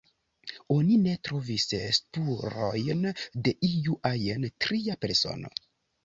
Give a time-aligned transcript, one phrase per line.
[0.75, 1.65] Oni ne trovis
[1.97, 3.03] spurojn
[3.47, 5.53] de iu ajn tria persono.